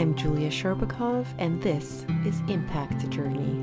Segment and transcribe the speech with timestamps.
[0.00, 3.62] I'm Julia Sherbakov, and this is Impact Journey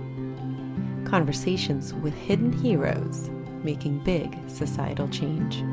[1.04, 3.32] Conversations with Hidden Heroes
[3.64, 5.64] Making Big Societal Change.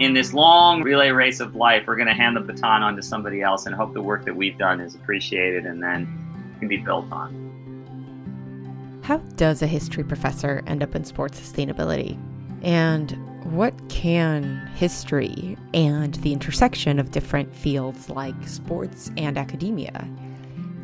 [0.00, 3.02] in this long relay race of life, we're going to hand the baton on to
[3.02, 6.08] somebody else and hope the work that we've done is appreciated and then
[6.58, 7.49] can be built on.
[9.10, 12.16] How does a history professor end up in sports sustainability?
[12.62, 13.10] And
[13.56, 20.08] what can history and the intersection of different fields like sports and academia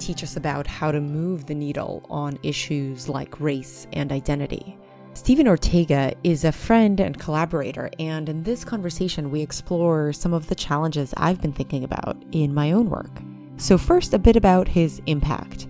[0.00, 4.76] teach us about how to move the needle on issues like race and identity?
[5.14, 10.48] Stephen Ortega is a friend and collaborator, and in this conversation, we explore some of
[10.48, 13.22] the challenges I've been thinking about in my own work.
[13.56, 15.68] So, first, a bit about his impact.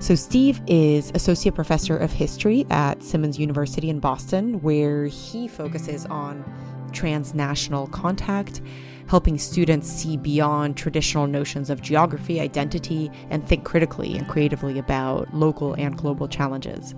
[0.00, 6.06] So, Steve is Associate Professor of History at Simmons University in Boston, where he focuses
[6.06, 6.44] on
[6.92, 8.62] transnational contact,
[9.08, 15.34] helping students see beyond traditional notions of geography, identity, and think critically and creatively about
[15.34, 16.94] local and global challenges.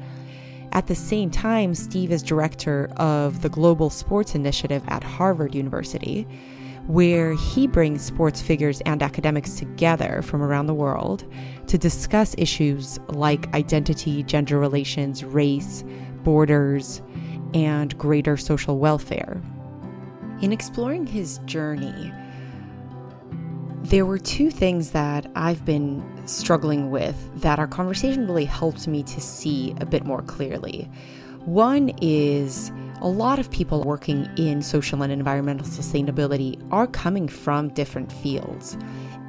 [0.72, 6.28] At the same time, Steve is director of the Global Sports Initiative at Harvard University,
[6.90, 11.24] where he brings sports figures and academics together from around the world
[11.68, 15.84] to discuss issues like identity, gender relations, race,
[16.24, 17.00] borders,
[17.54, 19.40] and greater social welfare.
[20.42, 22.12] In exploring his journey,
[23.82, 29.04] there were two things that I've been struggling with that our conversation really helped me
[29.04, 30.90] to see a bit more clearly.
[31.46, 37.68] One is a lot of people working in social and environmental sustainability are coming from
[37.70, 38.76] different fields.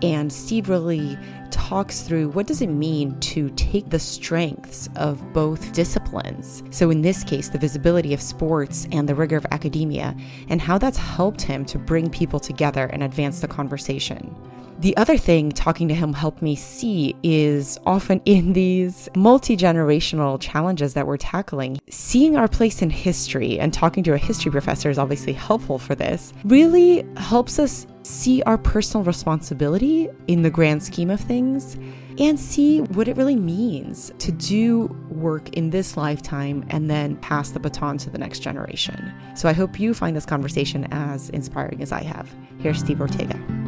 [0.01, 1.17] And Steve really
[1.51, 6.63] talks through what does it mean to take the strengths of both disciplines.
[6.71, 10.16] So in this case, the visibility of sports and the rigor of academia,
[10.50, 14.35] and how that's helped him to bring people together and advance the conversation.
[14.81, 20.42] The other thing talking to him helped me see is often in these multi generational
[20.42, 24.90] challenges that we're tackling, seeing our place in history and talking to a history professor
[24.90, 30.81] is obviously helpful for this, really helps us see our personal responsibility in the grand
[30.81, 31.78] scheme of things
[32.18, 37.52] and see what it really means to do work in this lifetime and then pass
[37.52, 39.13] the baton to the next generation.
[39.36, 42.34] So I hope you find this conversation as inspiring as I have.
[42.58, 43.60] Here's Steve Ortega.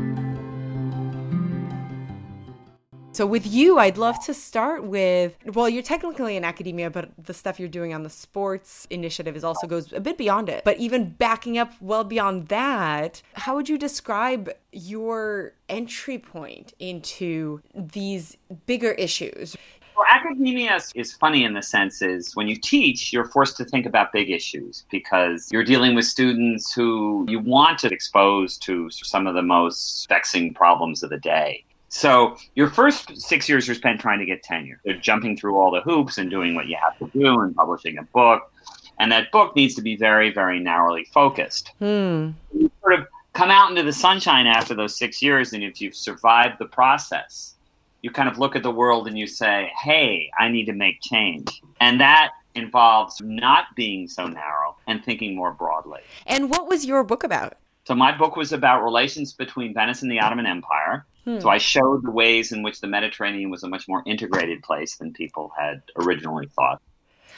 [3.13, 7.33] So, with you, I'd love to start with well, you're technically in academia, but the
[7.33, 10.63] stuff you're doing on the sports initiative is also goes a bit beyond it.
[10.65, 17.61] But even backing up well beyond that, how would you describe your entry point into
[17.75, 18.35] these
[18.65, 19.55] bigger issues?
[19.95, 23.85] Well, academia is funny in the sense is when you teach, you're forced to think
[23.85, 29.27] about big issues because you're dealing with students who you want to expose to some
[29.27, 31.63] of the most vexing problems of the day.
[31.93, 34.81] So your first six years are spent trying to get tenure.
[34.83, 37.99] They're jumping through all the hoops and doing what you have to do and publishing
[37.99, 38.51] a book.
[38.97, 41.71] And that book needs to be very, very narrowly focused.
[41.77, 42.31] Hmm.
[42.51, 45.95] You sort of come out into the sunshine after those six years, and if you've
[45.95, 47.53] survived the process,
[48.01, 50.99] you kind of look at the world and you say, hey, I need to make
[50.99, 51.61] change.
[51.79, 56.01] And that involves not being so narrow and thinking more broadly.
[56.25, 57.53] And what was your book about?
[57.85, 61.05] So my book was about relations between Venice and the Ottoman Empire.
[61.25, 61.39] Hmm.
[61.39, 64.97] So I showed the ways in which the Mediterranean was a much more integrated place
[64.97, 66.81] than people had originally thought.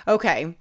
[0.08, 0.56] Okay.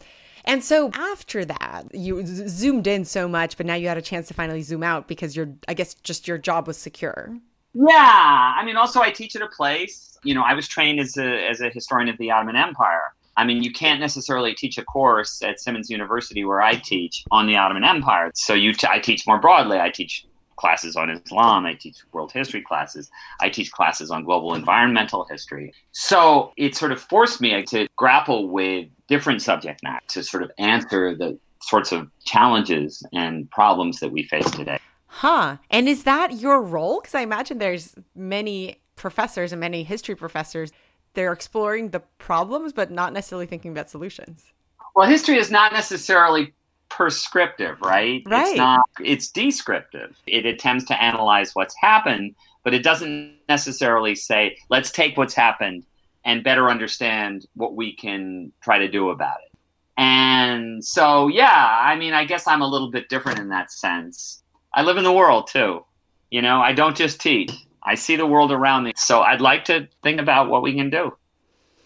[0.47, 4.28] And so after that, you zoomed in so much, but now you had a chance
[4.28, 7.34] to finally zoom out because your, I guess, just your job was secure.
[7.72, 10.19] Yeah, I mean, also I teach at a place.
[10.22, 13.15] You know, I was trained as a as a historian of the Ottoman Empire.
[13.37, 17.47] I mean, you can't necessarily teach a course at Simmons University where I teach on
[17.47, 18.31] the Ottoman Empire.
[18.34, 19.78] So you, t- I teach more broadly.
[19.78, 21.67] I teach classes on Islam.
[21.67, 23.11] I teach world history classes.
[23.41, 25.72] I teach classes on global environmental history.
[25.92, 30.51] So it sort of forced me to grapple with different subject matter to sort of
[30.59, 34.78] answer the sorts of challenges and problems that we face today.
[35.07, 35.57] Huh.
[35.71, 37.01] And is that your role?
[37.01, 40.72] Because I imagine there's many professors and many history professors.
[41.15, 44.53] They're exploring the problems, but not necessarily thinking about solutions.
[44.95, 46.53] Well, history is not necessarily
[46.89, 48.22] prescriptive, right?
[48.27, 48.49] Right.
[48.49, 50.16] It's not it's descriptive.
[50.27, 55.84] It attempts to analyze what's happened, but it doesn't necessarily say, let's take what's happened
[56.25, 59.59] and better understand what we can try to do about it.
[59.97, 64.43] And so yeah, I mean, I guess I'm a little bit different in that sense.
[64.72, 65.84] I live in the world too.
[66.31, 67.53] You know, I don't just teach.
[67.84, 68.92] I see the world around me.
[68.97, 71.16] So I'd like to think about what we can do.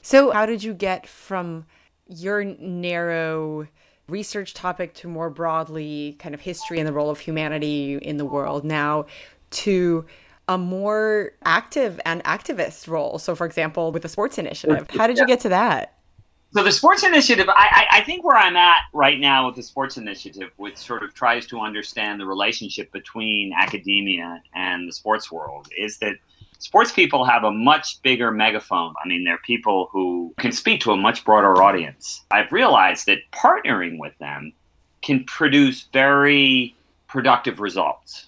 [0.02, 1.66] So how did you get from
[2.06, 3.66] your narrow
[4.08, 8.24] research topic to more broadly kind of history and the role of humanity in the
[8.24, 9.04] world now
[9.50, 10.06] to
[10.48, 13.18] a more active and activist role.
[13.18, 15.97] So, for example, with the sports initiative, how did you get to that?
[16.54, 19.98] So the sports initiative, I, I, think where I'm at right now with the sports
[19.98, 25.68] initiative, which sort of tries to understand the relationship between academia and the sports world,
[25.76, 26.14] is that
[26.58, 28.94] sports people have a much bigger megaphone.
[29.04, 32.24] I mean, they're people who can speak to a much broader audience.
[32.30, 34.54] I've realized that partnering with them
[35.02, 36.74] can produce very
[37.08, 38.26] productive results.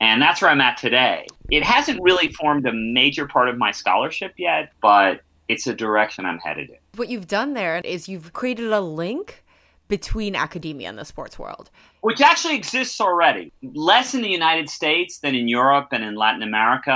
[0.00, 1.26] And that's where I'm at today.
[1.50, 6.26] It hasn't really formed a major part of my scholarship yet, but it's a direction
[6.26, 6.76] I'm headed in.
[6.96, 9.44] What you've done there is you've created a link
[9.88, 11.70] between academia and the sports world.
[12.00, 13.52] Which actually exists already.
[13.62, 16.90] Less in the United States than in Europe and in Latin America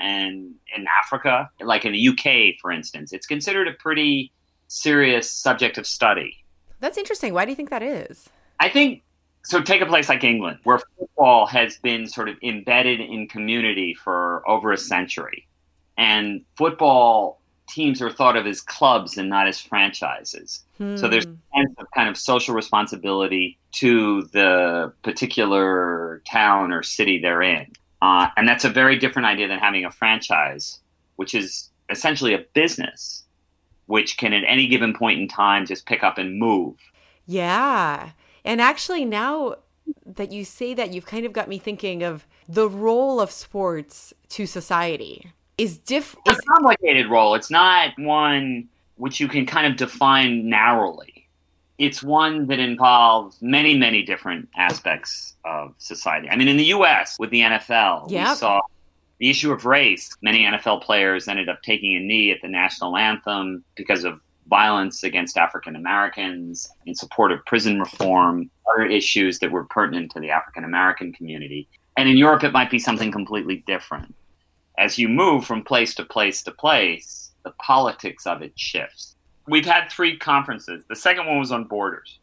[0.00, 1.48] and in Africa.
[1.60, 3.12] Like in the UK, for instance.
[3.12, 4.32] It's considered a pretty
[4.68, 6.36] serious subject of study.
[6.80, 7.32] That's interesting.
[7.32, 8.28] Why do you think that is?
[8.60, 9.02] I think
[9.44, 13.94] so take a place like England, where football has been sort of embedded in community
[13.94, 15.46] for over a century.
[15.96, 20.62] And football teams are thought of as clubs and not as franchises.
[20.78, 20.96] Hmm.
[20.96, 27.18] So there's a sense of kind of social responsibility to the particular town or city
[27.20, 27.72] they're in.
[28.02, 30.80] Uh, and that's a very different idea than having a franchise,
[31.16, 33.24] which is essentially a business,
[33.86, 36.76] which can at any given point in time just pick up and move.
[37.26, 38.10] Yeah.
[38.44, 39.56] And actually, now
[40.04, 44.12] that you say that, you've kind of got me thinking of the role of sports
[44.30, 46.26] to society is different.
[46.26, 47.34] It's a complicated role.
[47.34, 51.28] It's not one which you can kind of define narrowly.
[51.78, 56.28] It's one that involves many, many different aspects of society.
[56.30, 57.18] I mean, in the U.S.
[57.18, 58.28] with the NFL, yep.
[58.28, 58.62] we saw
[59.18, 60.10] the issue of race.
[60.22, 65.02] Many NFL players ended up taking a knee at the national anthem because of violence
[65.02, 70.30] against African Americans, in support of prison reform, other issues that were pertinent to the
[70.30, 71.68] African American community.
[71.98, 74.14] And in Europe, it might be something completely different
[74.78, 79.14] as you move from place to place to place, the politics of it shifts.
[79.48, 80.84] We've had three conferences.
[80.88, 82.18] The second one was on borders.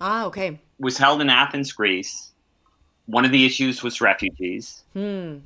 [0.00, 0.48] Ah, okay.
[0.48, 2.32] It was held in Athens, Greece.
[3.06, 4.84] One of the issues was refugees.
[4.92, 5.38] Hmm.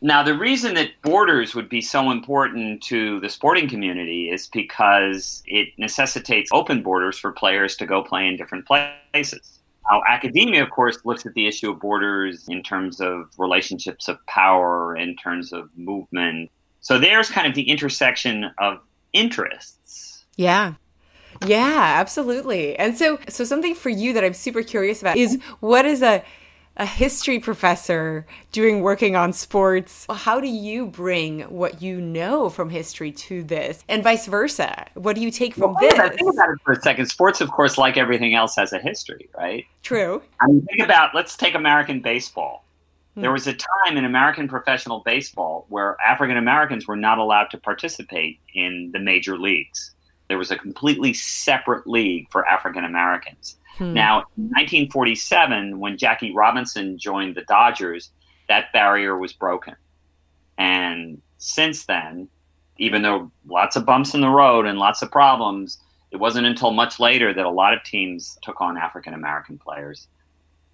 [0.00, 5.42] Now, the reason that borders would be so important to the sporting community is because
[5.46, 9.60] it necessitates open borders for players to go play in different places.
[9.90, 14.24] Now, academia, of course, looks at the issue of borders in terms of relationships of
[14.26, 16.50] power, in terms of movement.
[16.80, 18.78] So there's kind of the intersection of
[19.12, 20.24] interests.
[20.36, 20.74] Yeah.
[21.46, 22.76] Yeah, absolutely.
[22.78, 26.22] And so so something for you that I'm super curious about is what is a
[26.76, 30.06] a history professor doing working on sports.
[30.10, 34.86] How do you bring what you know from history to this, and vice versa?
[34.94, 35.94] What do you take from well, this?
[35.94, 37.06] Think about it for a second.
[37.06, 39.66] Sports, of course, like everything else, has a history, right?
[39.82, 40.22] True.
[40.40, 41.14] I mean, think about.
[41.14, 42.64] Let's take American baseball.
[43.14, 43.22] Hmm.
[43.22, 47.58] There was a time in American professional baseball where African Americans were not allowed to
[47.58, 49.92] participate in the major leagues.
[50.28, 53.56] There was a completely separate league for African Americans.
[53.78, 53.92] Hmm.
[53.92, 58.10] Now, in 1947, when Jackie Robinson joined the Dodgers,
[58.48, 59.74] that barrier was broken.
[60.58, 62.28] And since then,
[62.78, 65.78] even though lots of bumps in the road and lots of problems,
[66.10, 70.06] it wasn't until much later that a lot of teams took on African American players.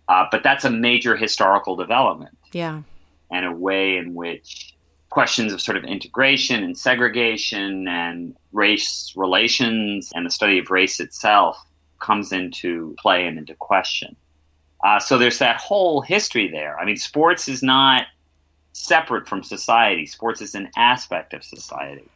[0.09, 2.37] Uh, but that's a major historical development.
[2.53, 2.83] Yeah.
[3.31, 4.75] And a way in which
[5.09, 11.01] questions of sort of integration and segregation and race relations and the study of race
[11.01, 11.57] itself
[12.01, 14.17] comes into play and into question.
[14.85, 16.79] Uh, so there's that whole history there.
[16.79, 18.07] I mean, sports is not
[18.73, 20.07] separate from society.
[20.07, 22.09] Sports is an aspect of society.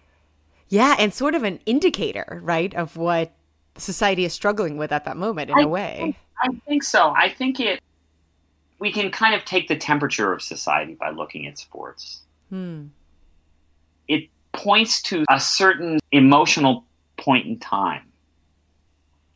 [0.68, 3.32] Yeah, and sort of an indicator, right, of what
[3.76, 5.96] society is struggling with at that moment in I a way.
[5.98, 7.10] Think, I think so.
[7.16, 7.80] I think it
[8.78, 12.22] we can kind of take the temperature of society by looking at sports.
[12.50, 12.86] Hmm.
[14.08, 16.84] It points to a certain emotional
[17.16, 18.02] point in time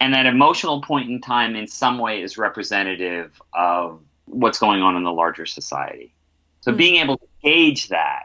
[0.00, 4.97] and that emotional point in time in some way is representative of what's going on
[4.97, 6.14] in the larger society.
[6.61, 6.78] So mm-hmm.
[6.78, 8.25] being able to gauge that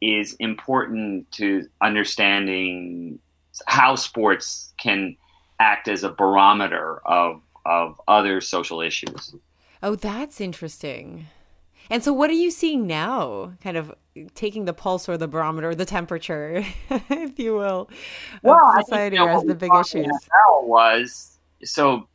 [0.00, 3.18] is important to understanding
[3.66, 5.16] how sports can
[5.60, 9.34] act as a barometer of of other social issues.
[9.82, 11.26] Oh that's interesting
[11.92, 13.52] and so, what are you seeing now?
[13.62, 13.94] Kind of
[14.34, 17.90] taking the pulse or the barometer, or the temperature, if you will,
[18.42, 20.06] well, of society think, you know, as the big issues.
[20.62, 22.08] Was so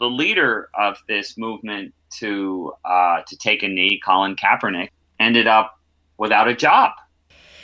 [0.00, 4.88] the leader of this movement to uh, to take a knee, Colin Kaepernick,
[5.20, 5.78] ended up
[6.18, 6.90] without a job.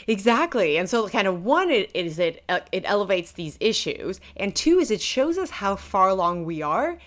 [0.07, 0.77] Exactly.
[0.77, 4.79] And so kind of one it is it uh, it elevates these issues and two
[4.79, 6.97] is it shows us how far along we are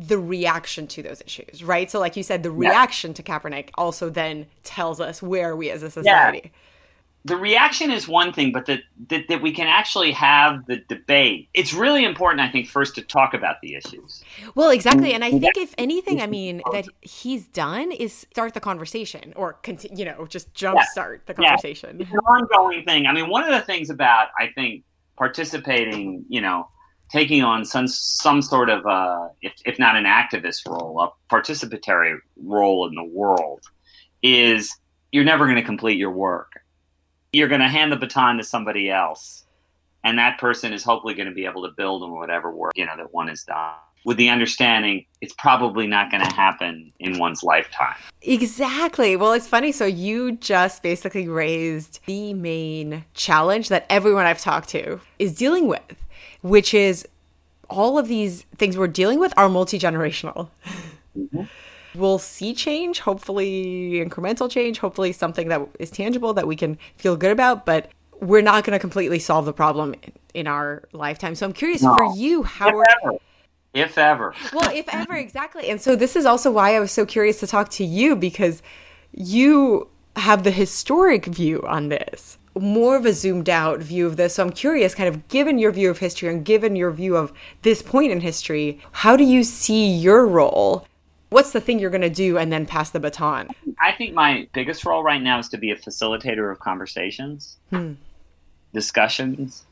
[0.00, 1.90] the reaction to those issues, right?
[1.90, 3.14] So like you said the reaction yeah.
[3.14, 6.40] to Kaepernick also then tells us where we as a society.
[6.44, 6.50] Yeah
[7.24, 11.48] the reaction is one thing, but that, that, that we can actually have the debate.
[11.52, 14.24] It's really important, I think, first to talk about the issues.
[14.54, 18.60] Well, exactly, and I think if anything, I mean that he's done is start the
[18.60, 21.18] conversation or continue, you know, just jumpstart yeah.
[21.26, 22.00] the conversation.
[22.00, 23.06] It's an ongoing thing.
[23.06, 24.84] I mean, one of the things about I think
[25.16, 26.68] participating, you know,
[27.10, 32.18] taking on some some sort of uh, if if not an activist role, a participatory
[32.42, 33.62] role in the world,
[34.22, 34.76] is
[35.12, 36.52] you're never going to complete your work.
[37.32, 39.44] You're going to hand the baton to somebody else
[40.04, 42.86] and that person is hopefully going to be able to build on whatever work you
[42.86, 43.74] know that one has done
[44.04, 47.96] with the understanding it's probably not going to happen in one's lifetime.
[48.22, 49.14] Exactly.
[49.16, 49.72] Well it's funny.
[49.72, 55.66] So you just basically raised the main challenge that everyone i've talked to is dealing
[55.66, 55.96] with
[56.42, 57.06] which is
[57.68, 60.48] all of these things we're dealing with are multi-generational
[61.16, 61.44] mm-hmm
[61.94, 67.16] we'll see change, hopefully incremental change, hopefully something that is tangible that we can feel
[67.16, 69.94] good about, but we're not going to completely solve the problem
[70.34, 71.34] in our lifetime.
[71.34, 71.94] So I'm curious no.
[71.94, 73.16] for you, how if ever.
[73.74, 74.34] if ever.
[74.52, 75.70] well, if ever, exactly.
[75.70, 78.62] And so this is also why I was so curious to talk to you because
[79.12, 84.34] you have the historic view on this more of a zoomed out view of this.
[84.34, 87.32] So I'm curious, kind of given your view of history and given your view of
[87.62, 90.86] this point in history, how do you see your role
[91.30, 93.48] what's the thing you're going to do and then pass the baton?
[93.80, 97.94] I think my biggest role right now is to be a facilitator of conversations, hmm.
[98.74, 99.64] discussions,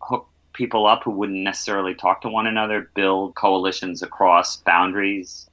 [0.00, 5.48] hook people up who wouldn't necessarily talk to one another, build coalitions across boundaries.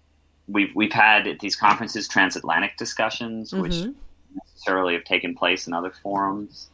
[0.47, 3.61] We've we've had at these conferences transatlantic discussions, mm-hmm.
[3.61, 3.95] which
[4.35, 6.69] necessarily have taken place in other forums.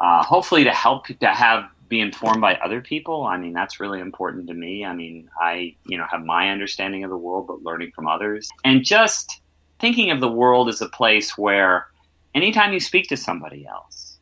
[0.00, 3.24] Uh, hopefully, to help to have be informed by other people.
[3.24, 4.84] I mean, that's really important to me.
[4.84, 8.48] I mean, I, you know, have my understanding of the world, but learning from others.
[8.64, 9.40] And just
[9.78, 11.86] thinking of the world as a place where
[12.34, 14.18] anytime you speak to somebody else,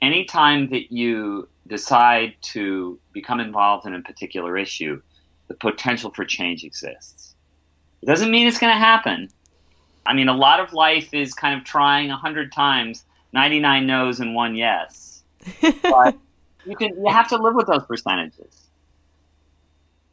[0.00, 5.00] anytime that you decide to become involved in a particular issue,
[5.48, 7.34] the potential for change exists.
[8.02, 9.28] It doesn't mean it's going to happen.
[10.06, 14.20] I mean, a lot of life is kind of trying a hundred times, 99 no's
[14.20, 15.22] and one yes.
[15.82, 16.16] But
[16.66, 18.66] you can you have to live with those percentages.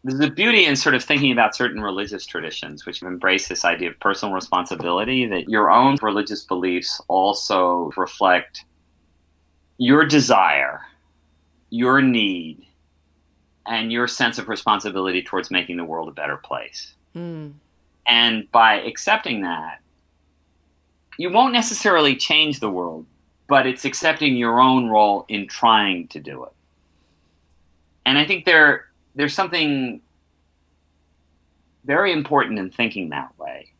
[0.03, 3.89] There's a beauty in sort of thinking about certain religious traditions, which embrace this idea
[3.89, 8.63] of personal responsibility, that your own religious beliefs also reflect
[9.77, 10.81] your desire,
[11.69, 12.65] your need,
[13.65, 16.93] and your sense of responsibility towards making the world a better place.
[17.15, 17.53] Mm.
[18.07, 19.79] And by accepting that,
[21.17, 23.05] you won't necessarily change the world,
[23.47, 26.51] but it's accepting your own role in trying to do it.
[28.05, 28.85] And I think there
[29.15, 29.99] there's something
[31.85, 33.71] very important in thinking that way.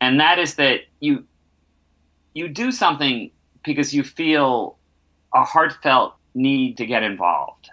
[0.00, 1.24] And that is that you
[2.34, 3.30] you do something
[3.64, 4.78] because you feel
[5.34, 7.70] a heartfelt need to get involved.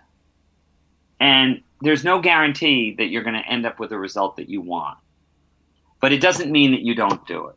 [1.20, 4.62] And there's no guarantee that you're going to end up with a result that you
[4.62, 4.98] want.
[6.02, 7.56] But it doesn't mean that you don't do it.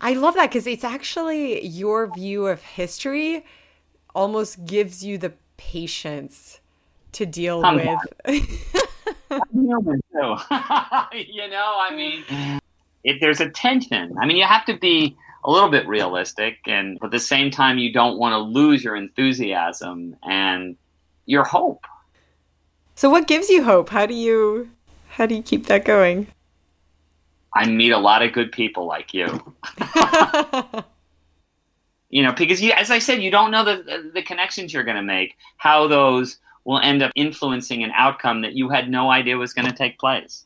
[0.00, 3.44] I love that because it's actually your view of history
[4.14, 6.60] almost gives you the patience
[7.12, 8.42] to deal I'm with.
[9.52, 10.36] Human too.
[11.12, 12.60] you know, I mean,
[13.04, 14.14] if there's a tension.
[14.20, 17.78] I mean, you have to be a little bit realistic, and at the same time,
[17.78, 20.76] you don't want to lose your enthusiasm and
[21.24, 21.86] your hope.
[22.96, 23.88] So, what gives you hope?
[23.90, 24.70] How do you
[25.16, 26.26] how do you keep that going?
[27.54, 29.54] I meet a lot of good people like you.
[32.10, 34.98] you know, because you, as I said, you don't know the the connections you're going
[34.98, 39.38] to make, how those will end up influencing an outcome that you had no idea
[39.38, 40.44] was going to take place.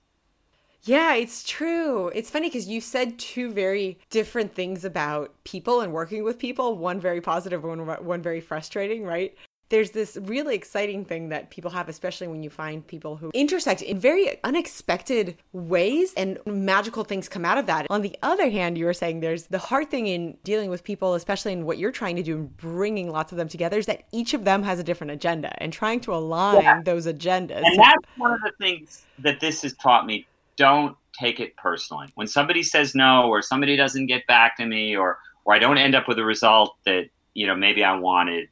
[0.85, 2.13] Yeah, it's true.
[2.15, 6.79] It's funny because you said two very different things about people and working with people.
[6.79, 9.35] One very positive, one one very frustrating, right?
[9.71, 13.83] There's this really exciting thing that people have, especially when you find people who intersect
[13.83, 17.87] in very unexpected ways and magical things come out of that.
[17.89, 21.15] On the other hand, you were saying there's the hard thing in dealing with people,
[21.15, 24.05] especially in what you're trying to do and bringing lots of them together, is that
[24.13, 26.83] each of them has a different agenda and trying to align yeah.
[26.85, 27.63] those agendas.
[27.65, 30.27] And that's one of the things that this has taught me.
[30.57, 32.09] Don't take it personally.
[32.17, 35.79] When somebody says no or somebody doesn't get back to me or or I don't
[35.79, 38.49] end up with a result that, you know, maybe I wanted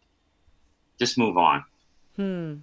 [0.99, 1.65] just move on.
[2.17, 2.55] Hmm.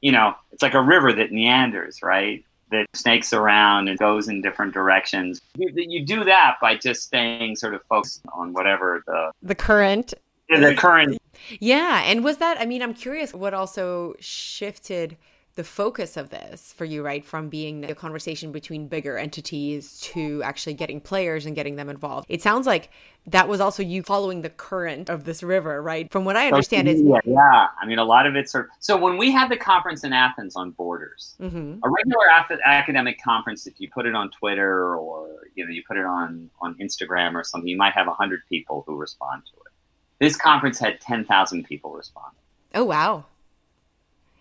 [0.00, 2.44] You know, it's like a river that meanders, right?
[2.70, 5.40] that snakes around and goes in different directions.
[5.56, 10.14] You, you do that by just staying sort of focused on whatever the the current
[10.48, 11.18] the current
[11.60, 15.16] yeah and was that i mean i'm curious what also shifted
[15.56, 17.24] the focus of this for you, right?
[17.24, 22.26] From being a conversation between bigger entities to actually getting players and getting them involved.
[22.28, 22.90] It sounds like
[23.26, 26.10] that was also you following the current of this river, right?
[26.10, 27.66] From what I understand, it's yeah, yeah.
[27.80, 30.12] I mean, a lot of it's sort of, so when we had the conference in
[30.12, 31.78] Athens on borders, mm-hmm.
[31.82, 35.96] a regular academic conference, if you put it on Twitter or you know you put
[35.96, 39.72] it on on Instagram or something, you might have hundred people who respond to it.
[40.18, 42.34] This conference had ten thousand people respond.
[42.74, 43.24] Oh wow!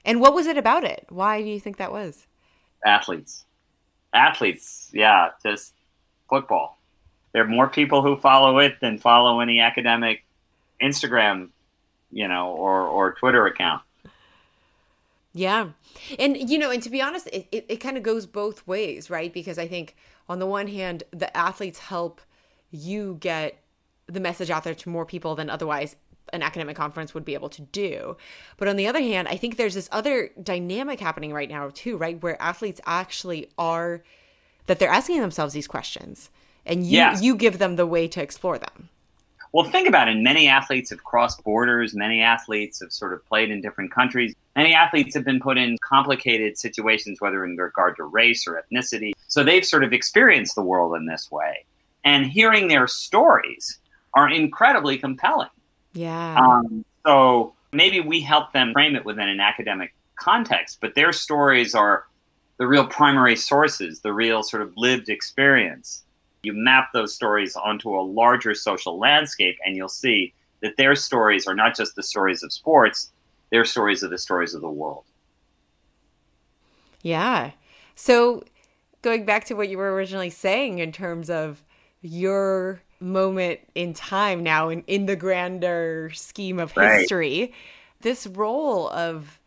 [0.05, 1.05] And what was it about it?
[1.09, 2.25] Why do you think that was?
[2.85, 3.45] Athletes.
[4.13, 5.73] Athletes, yeah, just
[6.29, 6.79] football.
[7.33, 10.23] There are more people who follow it than follow any academic
[10.81, 11.49] Instagram,
[12.11, 13.83] you know, or, or Twitter account.
[15.33, 15.69] Yeah.
[16.17, 19.09] And, you know, and to be honest, it, it, it kind of goes both ways,
[19.09, 19.31] right?
[19.31, 19.95] Because I think
[20.27, 22.21] on the one hand, the athletes help
[22.71, 23.61] you get
[24.07, 25.95] the message out there to more people than otherwise
[26.33, 28.17] an academic conference would be able to do.
[28.57, 31.97] But on the other hand, I think there's this other dynamic happening right now too,
[31.97, 32.21] right?
[32.21, 34.03] Where athletes actually are
[34.67, 36.29] that they're asking themselves these questions
[36.65, 38.89] and you you give them the way to explore them.
[39.51, 40.15] Well, think about it.
[40.17, 41.95] Many athletes have crossed borders.
[41.95, 44.35] Many athletes have sort of played in different countries.
[44.55, 49.13] Many athletes have been put in complicated situations, whether in regard to race or ethnicity.
[49.27, 51.65] So they've sort of experienced the world in this way.
[52.03, 53.79] And hearing their stories
[54.13, 55.49] are incredibly compelling.
[55.93, 56.35] Yeah.
[56.35, 61.73] Um, so maybe we help them frame it within an academic context, but their stories
[61.73, 62.05] are
[62.57, 66.03] the real primary sources, the real sort of lived experience.
[66.43, 71.47] You map those stories onto a larger social landscape, and you'll see that their stories
[71.47, 73.11] are not just the stories of sports,
[73.49, 75.05] their stories are the stories of the world.
[77.01, 77.51] Yeah.
[77.95, 78.43] So
[79.01, 81.63] going back to what you were originally saying in terms of
[82.01, 86.99] your moment in time now in, in the grander scheme of right.
[86.99, 87.53] history
[88.01, 89.39] this role of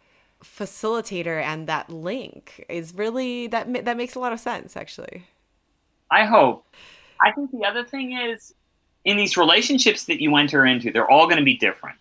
[0.43, 5.25] facilitator and that link is really that that makes a lot of sense actually.
[6.11, 6.67] I hope.
[7.21, 8.55] I think the other thing is
[9.05, 11.99] in these relationships that you enter into they're all going to be different.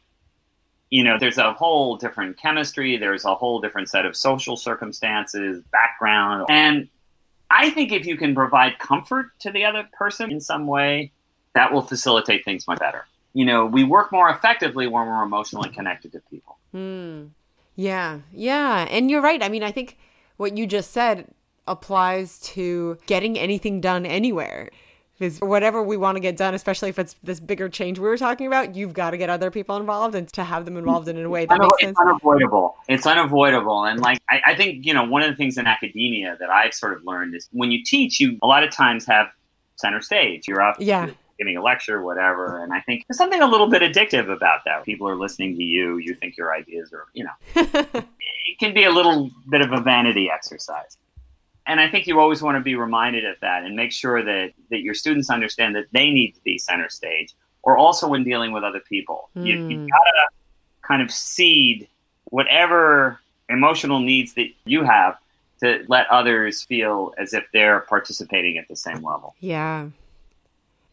[0.90, 5.64] You know there's a whole different chemistry there's a whole different set of social circumstances
[5.72, 6.90] background and
[7.50, 11.14] i think if you can provide comfort to the other person in some way
[11.54, 13.06] that will facilitate things much better.
[13.34, 16.58] You know, we work more effectively when we're emotionally connected to people.
[16.74, 17.30] Mm.
[17.76, 18.88] Yeah, yeah.
[18.90, 19.42] And you're right.
[19.42, 19.98] I mean, I think
[20.38, 21.34] what you just said
[21.68, 24.70] applies to getting anything done anywhere.
[25.18, 28.18] Because whatever we want to get done, especially if it's this bigger change we were
[28.18, 31.24] talking about, you've got to get other people involved and to have them involved in
[31.24, 31.92] a way that makes sense.
[31.92, 32.76] It's unavoidable.
[32.90, 33.86] It's unavoidable.
[33.86, 36.74] And like, I, I think, you know, one of the things in academia that I've
[36.74, 39.28] sort of learned is when you teach, you a lot of times have
[39.76, 40.48] center stage.
[40.48, 40.78] You're up.
[40.80, 42.63] Yeah giving a lecture, whatever.
[42.63, 44.86] And I think there's something a little bit addictive about that.
[44.86, 45.97] People are listening to you.
[45.97, 49.82] You think your ideas are, you know, it can be a little bit of a
[49.82, 50.97] vanity exercise.
[51.65, 54.51] And I think you always want to be reminded of that and make sure that,
[54.69, 58.51] that your students understand that they need to be center stage or also when dealing
[58.51, 59.30] with other people.
[59.36, 59.47] Mm.
[59.47, 61.88] You, you've got to kind of cede
[62.25, 65.17] whatever emotional needs that you have
[65.63, 69.36] to let others feel as if they're participating at the same level.
[69.39, 69.89] Yeah.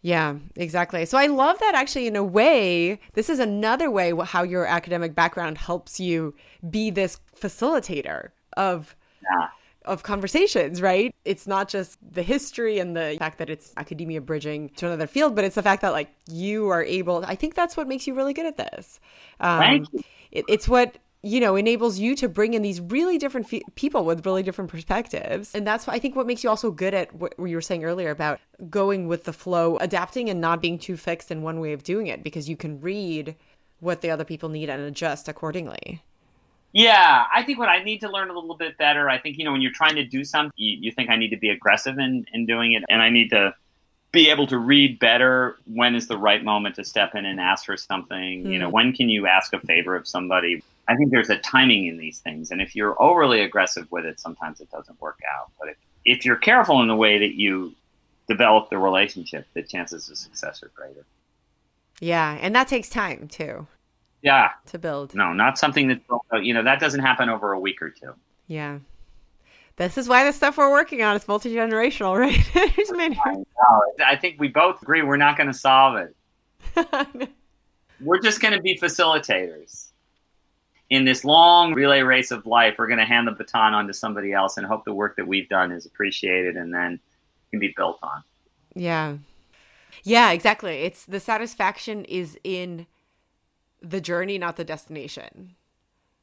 [0.09, 1.05] Yeah, exactly.
[1.05, 5.15] So I love that actually, in a way, this is another way how your academic
[5.15, 6.35] background helps you
[6.71, 8.97] be this facilitator of.
[9.23, 9.49] Yeah.
[9.85, 11.15] Of conversations, right?
[11.25, 15.35] It's not just the history and the fact that it's academia bridging to another field,
[15.35, 17.25] but it's the fact that like you are able.
[17.25, 19.01] I think that's what makes you really good at this.
[19.41, 20.03] Um, Thank you.
[20.31, 24.05] It, it's what you know enables you to bring in these really different fe- people
[24.05, 25.55] with really different perspectives.
[25.55, 28.11] And that's i think what makes you also good at what you were saying earlier
[28.11, 31.83] about going with the flow adapting and not being too fixed in one way of
[31.83, 33.37] doing it because you can read
[33.81, 36.03] what the other people need and adjust accordingly.
[36.73, 39.45] Yeah i think what i need to learn a little bit better i think you
[39.45, 41.99] know when you're trying to do something you, you think i need to be aggressive
[41.99, 43.55] in, in doing it and i need to
[44.11, 47.67] be able to read better when is the right moment to step in and ask
[47.67, 48.53] for something mm.
[48.53, 48.75] you know hmm.
[48.75, 52.19] when can you ask a favor of somebody I think there's a timing in these
[52.21, 55.53] things, and if you're overly aggressive with it, sometimes it doesn't work out.
[55.61, 57.75] But if, if you're careful in the way that you
[58.27, 61.05] develop the relationship, the chances of success are greater.
[62.01, 63.67] Yeah, and that takes time too.
[64.23, 65.15] Yeah, to build.
[65.15, 66.01] No, not something that
[66.43, 68.15] you know that doesn't happen over a week or two.
[68.47, 68.79] Yeah.
[69.79, 72.37] This is why the stuff we're working on is multi generational, right?
[74.01, 77.31] I, I think we both agree we're not going to solve it.
[78.01, 79.89] we're just going to be facilitators
[80.91, 83.95] in this long relay race of life, we're going to hand the baton on to
[83.95, 86.99] somebody else and hope the work that we've done is appreciated and then
[87.51, 88.23] can be built on.
[88.75, 89.17] Yeah.
[90.05, 90.79] Yeah, exactly.
[90.79, 92.87] It's the satisfaction is in
[93.83, 95.57] the journey, not the destination.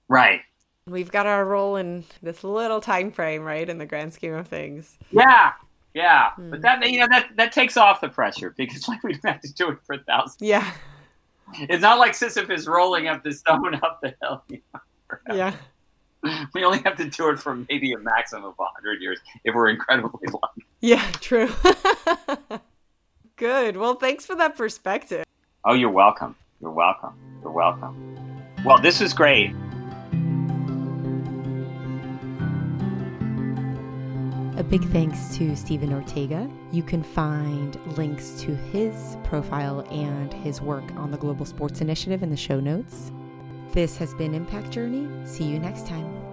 [0.07, 0.41] Right.
[0.87, 4.47] We've got our role in this little time frame, right, in the grand scheme of
[4.47, 4.99] things.
[5.09, 5.53] Yeah.
[5.95, 6.31] Yeah.
[6.33, 6.51] Hmm.
[6.51, 9.41] But that you know that that takes off the pressure because like we don't have
[9.41, 10.45] to do it for a thousand.
[10.45, 10.69] Yeah.
[11.55, 14.43] It's not like Sisyphus rolling up the stone up the hill.
[14.47, 14.79] You know,
[15.35, 15.55] yeah.
[16.53, 19.69] We only have to do it for maybe a maximum of 100 years if we're
[19.69, 20.65] incredibly lucky.
[20.81, 21.49] Yeah, true.
[23.35, 23.77] Good.
[23.77, 25.23] Well, thanks for that perspective.
[25.63, 26.35] Oh, you're welcome.
[26.61, 27.13] You're welcome.
[27.41, 28.17] You're welcome.
[28.63, 29.53] Well, this is great.
[34.69, 36.49] Big thanks to Stephen Ortega.
[36.71, 42.23] You can find links to his profile and his work on the Global Sports Initiative
[42.23, 43.11] in the show notes.
[43.71, 45.07] This has been Impact Journey.
[45.25, 46.24] See you next time.